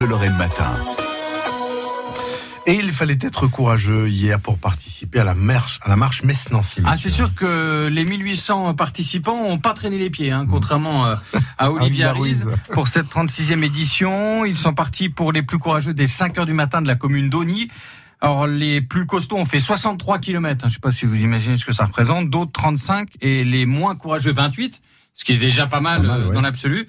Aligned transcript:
Le 0.00 0.06
Lorraine 0.06 0.36
Matin. 0.36 0.78
Et 2.68 2.74
il 2.74 2.92
fallait 2.92 3.18
être 3.20 3.48
courageux 3.48 4.08
hier 4.08 4.38
pour 4.38 4.56
participer 4.56 5.18
à 5.18 5.24
la 5.24 5.34
marche, 5.34 5.80
à 5.82 5.88
la 5.88 5.96
marche. 5.96 6.22
Ah, 6.84 6.96
c'est 6.96 7.10
sûr 7.10 7.34
que 7.34 7.88
les 7.88 8.04
1800 8.04 8.74
participants 8.74 9.48
n'ont 9.48 9.58
pas 9.58 9.72
traîné 9.72 9.98
les 9.98 10.08
pieds, 10.08 10.30
hein, 10.30 10.46
contrairement 10.48 11.06
euh, 11.06 11.16
à 11.58 11.72
Olivia 11.72 12.12
Ruiz. 12.12 12.48
Pour 12.72 12.86
cette 12.86 13.06
36e 13.06 13.64
édition, 13.64 14.44
ils 14.44 14.56
sont 14.56 14.72
partis 14.72 15.08
pour 15.08 15.32
les 15.32 15.42
plus 15.42 15.58
courageux 15.58 15.94
des 15.94 16.06
5 16.06 16.38
heures 16.38 16.46
du 16.46 16.52
matin 16.52 16.80
de 16.80 16.86
la 16.86 16.94
commune 16.94 17.28
d'Ony. 17.28 17.68
Alors, 18.20 18.46
les 18.46 18.80
plus 18.80 19.04
costauds 19.04 19.38
ont 19.38 19.46
fait 19.46 19.58
63 19.58 20.20
km. 20.20 20.60
Je 20.60 20.66
ne 20.66 20.72
sais 20.74 20.78
pas 20.78 20.92
si 20.92 21.06
vous 21.06 21.24
imaginez 21.24 21.58
ce 21.58 21.64
que 21.64 21.72
ça 21.72 21.86
représente. 21.86 22.30
D'autres 22.30 22.52
35 22.52 23.08
et 23.20 23.42
les 23.42 23.66
moins 23.66 23.96
courageux 23.96 24.32
28, 24.32 24.80
ce 25.14 25.24
qui 25.24 25.32
est 25.32 25.38
déjà 25.38 25.66
pas 25.66 25.80
mal, 25.80 26.02
Pas 26.02 26.06
mal, 26.06 26.20
euh, 26.20 26.28
ouais. 26.28 26.34
dans 26.34 26.40
l'absolu. 26.42 26.86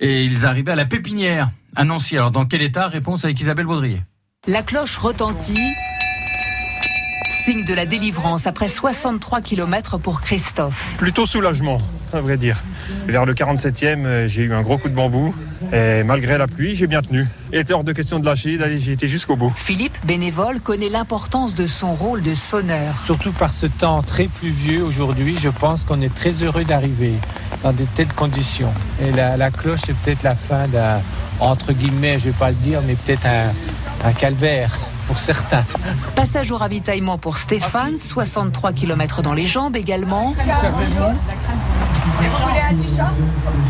Et 0.00 0.24
ils 0.24 0.46
arrivaient 0.46 0.72
à 0.72 0.76
la 0.76 0.84
pépinière 0.84 1.50
à. 1.74 2.16
Alors, 2.16 2.30
dans 2.30 2.46
quel 2.46 2.62
état? 2.62 2.88
Réponse 2.88 3.24
avec 3.24 3.40
Isabelle 3.40 3.66
Baudrier. 3.66 4.02
La 4.46 4.62
cloche 4.62 4.96
retentit. 4.96 5.58
Signe 7.48 7.64
de 7.64 7.72
la 7.72 7.86
délivrance 7.86 8.46
après 8.46 8.68
63 8.68 9.40
km 9.40 9.96
pour 9.96 10.20
Christophe. 10.20 10.92
Plutôt 10.98 11.24
soulagement, 11.24 11.78
à 12.12 12.20
vrai 12.20 12.36
dire. 12.36 12.62
Vers 13.06 13.24
le 13.24 13.32
47e, 13.32 14.04
euh, 14.04 14.28
j'ai 14.28 14.42
eu 14.42 14.52
un 14.52 14.60
gros 14.60 14.76
coup 14.76 14.90
de 14.90 14.94
bambou. 14.94 15.34
Et 15.72 16.02
malgré 16.02 16.36
la 16.36 16.46
pluie, 16.46 16.74
j'ai 16.74 16.86
bien 16.86 17.00
tenu. 17.00 17.26
Il 17.50 17.58
était 17.58 17.72
hors 17.72 17.84
de 17.84 17.92
question 17.92 18.18
de 18.18 18.26
lâcher, 18.26 18.58
d'aller, 18.58 18.78
j'ai 18.80 18.92
été 18.92 19.08
jusqu'au 19.08 19.34
bout. 19.34 19.50
Philippe, 19.56 19.96
bénévole, 20.04 20.60
connaît 20.60 20.90
l'importance 20.90 21.54
de 21.54 21.66
son 21.66 21.94
rôle 21.94 22.20
de 22.20 22.34
sonneur. 22.34 22.96
Surtout 23.06 23.32
par 23.32 23.54
ce 23.54 23.64
temps 23.64 24.02
très 24.02 24.26
pluvieux 24.26 24.84
aujourd'hui, 24.84 25.38
je 25.40 25.48
pense 25.48 25.86
qu'on 25.86 26.02
est 26.02 26.14
très 26.14 26.32
heureux 26.42 26.64
d'arriver 26.64 27.14
dans 27.62 27.72
de 27.72 27.86
telles 27.94 28.12
conditions. 28.12 28.74
Et 29.00 29.10
la, 29.10 29.38
la 29.38 29.50
cloche, 29.50 29.80
c'est 29.86 29.96
peut-être 29.96 30.22
la 30.22 30.34
fin 30.34 30.68
d'un, 30.68 31.00
entre 31.40 31.72
guillemets, 31.72 32.18
je 32.18 32.24
vais 32.24 32.36
pas 32.38 32.50
le 32.50 32.56
dire, 32.56 32.82
mais 32.86 32.94
peut-être 32.94 33.24
un, 33.24 33.54
un 34.06 34.12
calvaire 34.12 34.78
pour 35.08 35.18
certains. 35.18 35.64
Passage 36.14 36.52
au 36.52 36.58
ravitaillement 36.58 37.16
pour 37.16 37.38
Stéphane, 37.38 37.98
63 37.98 38.72
km 38.74 39.22
dans 39.22 39.32
les 39.32 39.46
jambes 39.46 39.74
également. 39.74 40.34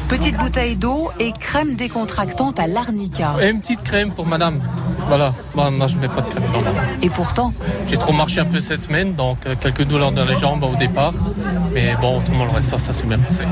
Petite 0.08 0.36
bouteille 0.36 0.74
d'eau 0.74 1.12
et 1.20 1.32
crème 1.32 1.76
décontractante 1.76 2.58
à 2.58 2.66
l'arnica. 2.66 3.36
Et 3.40 3.50
une 3.50 3.60
petite 3.60 3.84
crème 3.84 4.10
pour 4.12 4.26
madame. 4.26 4.60
Voilà, 5.06 5.32
moi, 5.54 5.70
moi 5.70 5.86
je 5.86 5.96
mets 5.96 6.08
pas 6.08 6.22
de 6.22 6.26
crème 6.26 6.42
dans 6.52 6.60
la 6.60 6.70
Et 7.02 7.08
pourtant, 7.08 7.52
J'ai 7.86 7.96
trop 7.96 8.12
marché 8.12 8.40
un 8.40 8.44
peu 8.44 8.58
cette 8.58 8.82
semaine, 8.82 9.14
donc 9.14 9.46
euh, 9.46 9.54
quelques 9.58 9.84
douleurs 9.84 10.10
dans 10.10 10.24
les 10.24 10.36
jambes 10.36 10.64
au 10.64 10.74
départ. 10.74 11.14
Mais 11.72 11.94
bon, 12.00 12.20
tout 12.20 12.32
le 12.32 12.38
monde 12.38 12.48
le 12.48 12.56
reste, 12.56 12.70
ça, 12.70 12.78
ça 12.78 12.92
s'est 12.92 13.06
bien 13.06 13.18
passé. 13.18 13.44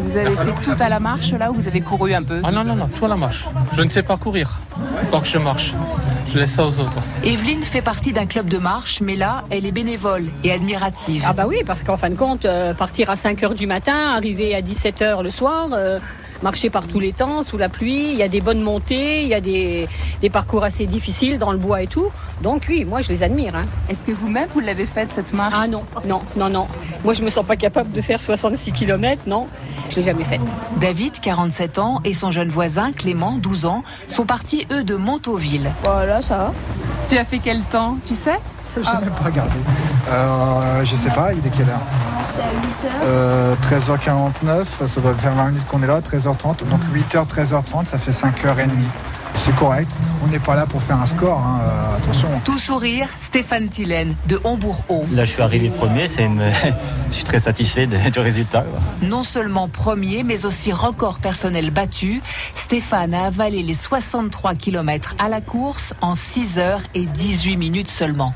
Vous 0.00 0.16
avez 0.16 0.32
fait 0.32 0.62
tout 0.62 0.76
à 0.78 0.88
la 0.88 1.00
marche 1.00 1.32
là 1.32 1.50
ou 1.50 1.54
vous 1.54 1.66
avez 1.66 1.80
couru 1.80 2.14
un 2.14 2.22
peu? 2.22 2.40
Ah 2.44 2.52
non, 2.52 2.64
non, 2.64 2.76
non, 2.76 2.88
tout 2.88 3.04
à 3.04 3.08
la 3.08 3.16
marche. 3.16 3.46
Je 3.72 3.82
ne 3.82 3.90
sais 3.90 4.02
pas 4.04 4.16
courir 4.16 4.60
tant 5.10 5.20
que 5.20 5.26
je 5.26 5.38
marche. 5.38 5.74
Je 6.26 6.38
laisse 6.38 6.52
ça 6.52 6.64
aux 6.64 6.80
autres. 6.80 6.98
Evelyne 7.24 7.62
fait 7.62 7.82
partie 7.82 8.12
d'un 8.12 8.26
club 8.26 8.48
de 8.48 8.58
marche, 8.58 9.00
mais 9.00 9.16
là, 9.16 9.44
elle 9.50 9.66
est 9.66 9.72
bénévole 9.72 10.26
et 10.44 10.52
admirative. 10.52 11.24
Ah 11.26 11.32
bah 11.32 11.44
oui, 11.48 11.56
parce 11.66 11.82
qu'en 11.82 11.96
fin 11.96 12.10
de 12.10 12.14
compte, 12.14 12.44
euh, 12.44 12.72
partir 12.74 13.10
à 13.10 13.16
5 13.16 13.42
heures 13.42 13.54
du 13.54 13.66
matin, 13.66 14.14
arriver 14.16 14.54
à 14.54 14.62
17 14.62 15.02
heures 15.02 15.22
le 15.22 15.30
soir, 15.30 15.68
euh, 15.72 15.98
marcher 16.42 16.70
par 16.70 16.86
tous 16.86 17.00
les 17.00 17.12
temps, 17.12 17.42
sous 17.42 17.58
la 17.58 17.68
pluie, 17.68 18.12
il 18.12 18.16
y 18.16 18.22
a 18.22 18.28
des 18.28 18.40
bonnes 18.40 18.62
montées, 18.62 19.22
il 19.22 19.28
y 19.28 19.34
a 19.34 19.40
des, 19.40 19.88
des 20.20 20.30
parcours 20.30 20.64
assez 20.64 20.86
difficiles 20.86 21.38
dans 21.38 21.52
le 21.52 21.58
bois 21.58 21.82
et 21.82 21.86
tout. 21.86 22.06
Donc 22.42 22.64
oui, 22.68 22.84
moi 22.84 23.00
je 23.02 23.08
les 23.10 23.22
admire. 23.22 23.54
hein. 23.56 23.66
Est-ce 23.90 24.04
que 24.04 24.12
vous-même 24.12 24.48
vous 24.54 24.60
l'avez 24.60 24.86
faite 24.86 25.10
cette 25.10 25.34
marche? 25.34 25.58
Ah 25.60 25.66
non, 25.68 25.82
non, 26.06 26.20
non, 26.36 26.48
non. 26.48 26.66
Moi 27.04 27.12
je 27.12 27.22
me 27.22 27.28
sens 27.30 27.44
pas 27.44 27.56
capable 27.56 27.92
de 27.92 28.00
faire 28.00 28.20
66 28.20 28.72
km, 28.72 29.22
non. 29.26 29.48
Je 29.90 29.96
l'ai 29.96 30.04
jamais 30.04 30.24
faite. 30.24 30.40
David, 30.76 31.18
47 31.20 31.78
ans, 31.80 32.00
et 32.04 32.14
son 32.14 32.30
jeune 32.30 32.48
voisin, 32.48 32.92
Clément, 32.92 33.36
12 33.38 33.66
ans, 33.66 33.82
sont 34.08 34.24
partis, 34.24 34.66
eux, 34.72 34.84
de 34.84 34.94
Montauville. 34.94 35.70
Voilà, 35.82 36.09
ça 36.20 36.38
va. 36.38 36.52
Tu 37.08 37.16
as 37.16 37.24
fait 37.24 37.38
quel 37.38 37.60
temps 37.62 37.96
Tu 38.04 38.14
sais? 38.14 38.38
Je 38.76 38.80
n'ai 38.80 38.86
même 38.86 39.10
pas 39.10 39.24
regardé. 39.24 39.56
Euh, 40.08 40.84
je 40.84 40.94
sais 40.94 41.10
pas, 41.10 41.32
il 41.32 41.44
est 41.44 41.50
quelle 41.50 41.68
heure? 41.68 41.80
Euh, 43.02 43.54
13h49, 43.62 44.86
ça 44.86 45.00
doit 45.00 45.14
faire 45.14 45.34
20 45.34 45.46
minutes 45.50 45.66
qu'on 45.66 45.82
est 45.82 45.86
là, 45.86 46.00
13h30. 46.00 46.68
Donc 46.68 46.80
8h, 46.94 47.26
13h30, 47.26 47.86
ça 47.86 47.98
fait 47.98 48.12
5h30. 48.12 48.68
C'est 49.36 49.54
correct. 49.56 49.96
On 50.22 50.26
n'est 50.28 50.38
pas 50.38 50.54
là 50.54 50.66
pour 50.66 50.82
faire 50.82 50.96
un 51.00 51.06
score, 51.06 51.38
hein, 51.38 51.60
euh, 51.62 51.96
attention. 51.96 52.28
Tout 52.44 52.58
sourire, 52.58 53.08
Stéphane 53.16 53.68
Tillen, 53.68 54.14
de 54.28 54.38
Hombourg-Haut. 54.44 55.04
Là, 55.12 55.24
je 55.24 55.32
suis 55.32 55.42
arrivé 55.42 55.70
premier, 55.70 56.08
c'est 56.08 56.24
une... 56.24 56.42
je 57.10 57.14
suis 57.14 57.24
très 57.24 57.40
satisfait 57.40 57.86
de- 57.86 57.96
du 58.10 58.18
résultat. 58.20 58.62
quoi. 58.62 58.80
Non 59.02 59.22
seulement 59.22 59.68
premier, 59.68 60.22
mais 60.24 60.44
aussi 60.44 60.72
record 60.72 61.18
personnel 61.18 61.70
battu, 61.70 62.20
Stéphane 62.54 63.14
a 63.14 63.26
avalé 63.26 63.62
les 63.62 63.74
63 63.74 64.54
km 64.54 65.14
à 65.18 65.28
la 65.28 65.40
course 65.40 65.94
en 66.02 66.14
6 66.14 66.58
heures 66.58 66.82
et 66.94 67.06
18 67.06 67.56
minutes 67.56 67.88
seulement. 67.88 68.34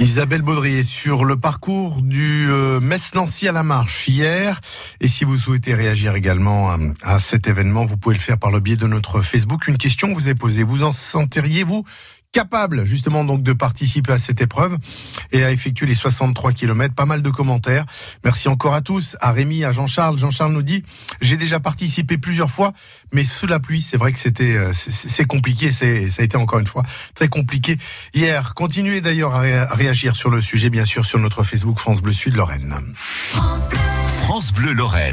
Isabelle 0.00 0.42
Baudrier 0.42 0.82
sur 0.82 1.24
le 1.24 1.36
parcours 1.36 2.02
du 2.02 2.48
euh, 2.50 2.80
Metz-Nancy 2.80 3.46
à 3.46 3.52
la 3.52 3.62
marche 3.62 4.08
hier. 4.08 4.60
Et 5.00 5.06
si 5.06 5.24
vous 5.24 5.38
souhaitez 5.38 5.72
réagir 5.74 6.16
également 6.16 6.70
à, 6.70 6.78
à 7.02 7.18
cet 7.20 7.46
événement, 7.46 7.84
vous 7.84 7.96
pouvez 7.96 8.16
le 8.16 8.20
faire 8.20 8.38
par 8.38 8.50
le 8.50 8.58
biais 8.58 8.76
de 8.76 8.86
notre 8.86 9.22
Facebook. 9.22 9.68
Une 9.68 9.78
question 9.78 10.12
vous 10.12 10.28
est 10.28 10.34
posée. 10.34 10.64
Vous 10.64 10.82
en 10.82 10.92
sentiriez-vous 10.92 11.84
capable 12.34 12.84
justement 12.84 13.24
donc 13.24 13.42
de 13.42 13.52
participer 13.54 14.12
à 14.12 14.18
cette 14.18 14.40
épreuve 14.42 14.76
et 15.32 15.44
à 15.44 15.52
effectuer 15.52 15.86
les 15.86 15.94
63 15.94 16.52
km. 16.52 16.94
Pas 16.94 17.06
mal 17.06 17.22
de 17.22 17.30
commentaires. 17.30 17.86
Merci 18.24 18.48
encore 18.48 18.74
à 18.74 18.80
tous, 18.82 19.16
à 19.20 19.30
Rémi, 19.32 19.64
à 19.64 19.72
Jean-Charles. 19.72 20.18
Jean-Charles 20.18 20.52
nous 20.52 20.62
dit 20.62 20.82
j'ai 21.22 21.36
déjà 21.38 21.60
participé 21.60 22.18
plusieurs 22.18 22.50
fois, 22.50 22.72
mais 23.12 23.24
sous 23.24 23.46
la 23.46 23.60
pluie, 23.60 23.80
c'est 23.80 23.96
vrai 23.96 24.12
que 24.12 24.18
c'était 24.18 24.56
euh, 24.56 24.72
c'est- 24.74 25.24
compliqué. 25.24 25.70
C'est 25.72 26.10
ça 26.10 26.22
a 26.22 26.24
été 26.24 26.36
encore 26.36 26.58
une 26.58 26.66
fois 26.66 26.82
très 27.14 27.28
compliqué 27.28 27.78
hier. 28.12 28.52
Continuez 28.54 29.00
d'ailleurs 29.00 29.34
à 29.34 29.40
réagir 29.74 30.16
sur 30.16 30.28
le 30.30 30.42
sujet, 30.42 30.68
bien 30.70 30.84
sûr, 30.84 31.06
sur 31.06 31.18
notre 31.20 31.44
Facebook 31.44 31.78
France 31.78 32.02
Bleu 32.02 32.12
Sud 32.12 32.34
Lorraine. 32.34 32.74
France 34.24 34.52
Bleu 34.52 34.72
Lorraine. 34.72 35.12